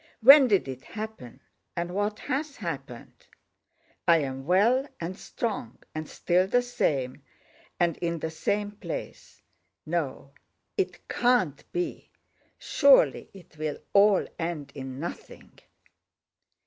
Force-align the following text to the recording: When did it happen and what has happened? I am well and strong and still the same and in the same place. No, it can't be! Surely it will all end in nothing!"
When 0.21 0.47
did 0.47 0.67
it 0.67 0.83
happen 0.83 1.41
and 1.75 1.93
what 1.93 2.17
has 2.21 2.55
happened? 2.55 3.27
I 4.07 4.17
am 4.23 4.47
well 4.47 4.87
and 4.99 5.15
strong 5.15 5.77
and 5.93 6.09
still 6.09 6.47
the 6.47 6.63
same 6.63 7.21
and 7.79 7.97
in 7.97 8.17
the 8.17 8.31
same 8.31 8.71
place. 8.71 9.43
No, 9.85 10.31
it 10.75 11.07
can't 11.07 11.63
be! 11.71 12.09
Surely 12.57 13.29
it 13.31 13.57
will 13.59 13.77
all 13.93 14.25
end 14.39 14.71
in 14.73 14.99
nothing!" 14.99 15.59